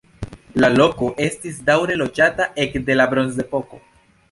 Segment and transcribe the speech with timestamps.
[0.63, 3.83] La loko estis daŭre loĝata ekde la bronzepoko.